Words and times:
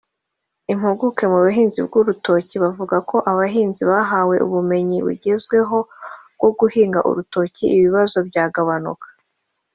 impuguke 0.71 1.23
mu 1.31 1.37
buhinzi 1.45 1.79
bw’urutoki 1.87 2.55
bavuga 2.63 2.95
ko 3.09 3.17
abahinzi 3.31 3.81
bahawe 3.91 4.35
ubumenyi 4.45 4.97
bugezweho 5.05 5.77
bwo 6.37 6.49
guhinga 6.59 6.99
urutoki 7.09 7.61
ibi 7.67 7.77
bibazo 7.85 8.17
byagabanuka 8.29 9.07